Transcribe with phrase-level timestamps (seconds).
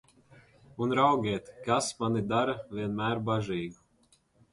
[0.85, 3.79] Un, raugiet, kas mani dara vienmēr bažīgu!